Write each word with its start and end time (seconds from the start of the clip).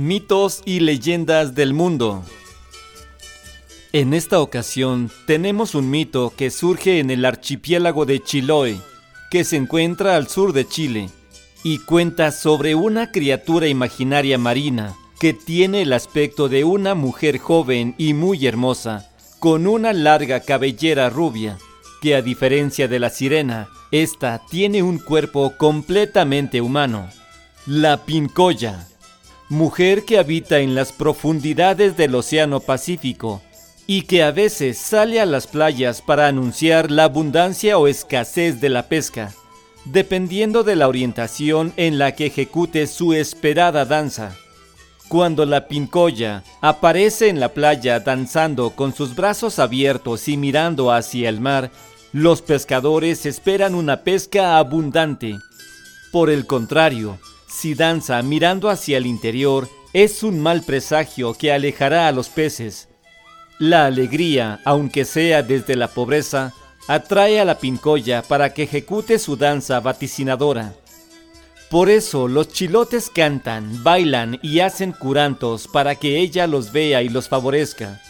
Mitos 0.00 0.62
y 0.64 0.80
leyendas 0.80 1.54
del 1.54 1.74
mundo. 1.74 2.24
En 3.92 4.14
esta 4.14 4.40
ocasión 4.40 5.10
tenemos 5.26 5.74
un 5.74 5.90
mito 5.90 6.32
que 6.34 6.48
surge 6.50 7.00
en 7.00 7.10
el 7.10 7.22
archipiélago 7.26 8.06
de 8.06 8.22
Chiloé, 8.22 8.80
que 9.30 9.44
se 9.44 9.56
encuentra 9.56 10.16
al 10.16 10.26
sur 10.26 10.54
de 10.54 10.66
Chile, 10.66 11.10
y 11.64 11.80
cuenta 11.80 12.32
sobre 12.32 12.74
una 12.74 13.12
criatura 13.12 13.68
imaginaria 13.68 14.38
marina 14.38 14.96
que 15.20 15.34
tiene 15.34 15.82
el 15.82 15.92
aspecto 15.92 16.48
de 16.48 16.64
una 16.64 16.94
mujer 16.94 17.36
joven 17.36 17.94
y 17.98 18.14
muy 18.14 18.46
hermosa, 18.46 19.10
con 19.38 19.66
una 19.66 19.92
larga 19.92 20.40
cabellera 20.40 21.10
rubia, 21.10 21.58
que 22.00 22.14
a 22.14 22.22
diferencia 22.22 22.88
de 22.88 23.00
la 23.00 23.10
sirena, 23.10 23.68
esta 23.90 24.40
tiene 24.50 24.82
un 24.82 24.98
cuerpo 24.98 25.58
completamente 25.58 26.62
humano. 26.62 27.10
La 27.66 28.06
pincoya 28.06 28.86
mujer 29.50 30.04
que 30.04 30.16
habita 30.16 30.60
en 30.60 30.76
las 30.76 30.92
profundidades 30.92 31.96
del 31.96 32.14
Océano 32.14 32.60
Pacífico 32.60 33.42
y 33.88 34.02
que 34.02 34.22
a 34.22 34.30
veces 34.30 34.78
sale 34.78 35.20
a 35.20 35.26
las 35.26 35.48
playas 35.48 36.02
para 36.02 36.28
anunciar 36.28 36.92
la 36.92 37.04
abundancia 37.04 37.76
o 37.76 37.88
escasez 37.88 38.60
de 38.60 38.68
la 38.68 38.88
pesca, 38.88 39.34
dependiendo 39.84 40.62
de 40.62 40.76
la 40.76 40.86
orientación 40.86 41.72
en 41.76 41.98
la 41.98 42.12
que 42.12 42.26
ejecute 42.26 42.86
su 42.86 43.12
esperada 43.12 43.84
danza. 43.84 44.36
Cuando 45.08 45.44
la 45.44 45.66
pincoya 45.66 46.44
aparece 46.60 47.28
en 47.28 47.40
la 47.40 47.48
playa 47.48 47.98
danzando 47.98 48.70
con 48.70 48.94
sus 48.94 49.16
brazos 49.16 49.58
abiertos 49.58 50.28
y 50.28 50.36
mirando 50.36 50.92
hacia 50.92 51.28
el 51.28 51.40
mar, 51.40 51.72
los 52.12 52.40
pescadores 52.40 53.26
esperan 53.26 53.74
una 53.74 54.04
pesca 54.04 54.58
abundante. 54.58 55.36
Por 56.12 56.30
el 56.30 56.46
contrario, 56.46 57.18
si 57.60 57.74
danza 57.74 58.22
mirando 58.22 58.70
hacia 58.70 58.96
el 58.96 59.06
interior, 59.06 59.68
es 59.92 60.22
un 60.22 60.40
mal 60.40 60.62
presagio 60.62 61.34
que 61.34 61.52
alejará 61.52 62.08
a 62.08 62.12
los 62.12 62.30
peces. 62.30 62.88
La 63.58 63.84
alegría, 63.84 64.60
aunque 64.64 65.04
sea 65.04 65.42
desde 65.42 65.76
la 65.76 65.88
pobreza, 65.88 66.54
atrae 66.88 67.38
a 67.38 67.44
la 67.44 67.58
pincoya 67.58 68.22
para 68.22 68.54
que 68.54 68.62
ejecute 68.62 69.18
su 69.18 69.36
danza 69.36 69.78
vaticinadora. 69.80 70.72
Por 71.68 71.90
eso 71.90 72.28
los 72.28 72.48
chilotes 72.48 73.10
cantan, 73.10 73.84
bailan 73.84 74.38
y 74.42 74.60
hacen 74.60 74.92
curantos 74.92 75.68
para 75.68 75.96
que 75.96 76.18
ella 76.18 76.46
los 76.46 76.72
vea 76.72 77.02
y 77.02 77.10
los 77.10 77.28
favorezca. 77.28 78.00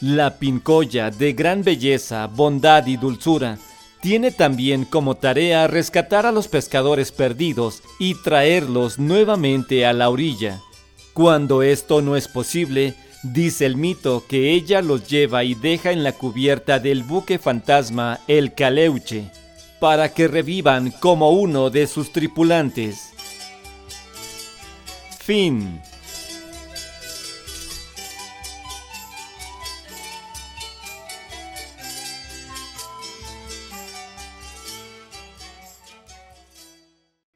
La 0.00 0.38
pincoya, 0.38 1.10
de 1.10 1.34
gran 1.34 1.62
belleza, 1.62 2.26
bondad 2.28 2.86
y 2.86 2.96
dulzura, 2.96 3.58
tiene 4.00 4.30
también 4.30 4.84
como 4.84 5.16
tarea 5.16 5.66
rescatar 5.66 6.26
a 6.26 6.32
los 6.32 6.48
pescadores 6.48 7.12
perdidos 7.12 7.82
y 7.98 8.14
traerlos 8.14 8.98
nuevamente 8.98 9.84
a 9.86 9.92
la 9.92 10.08
orilla. 10.08 10.60
Cuando 11.12 11.62
esto 11.62 12.00
no 12.00 12.16
es 12.16 12.28
posible, 12.28 12.94
dice 13.22 13.66
el 13.66 13.76
mito 13.76 14.24
que 14.26 14.52
ella 14.52 14.80
los 14.80 15.08
lleva 15.08 15.44
y 15.44 15.54
deja 15.54 15.92
en 15.92 16.02
la 16.02 16.12
cubierta 16.12 16.78
del 16.78 17.02
buque 17.02 17.38
fantasma 17.38 18.20
el 18.26 18.54
Caleuche, 18.54 19.30
para 19.80 20.12
que 20.14 20.28
revivan 20.28 20.90
como 20.90 21.30
uno 21.30 21.70
de 21.70 21.86
sus 21.86 22.12
tripulantes. 22.12 23.10
Fin 25.18 25.80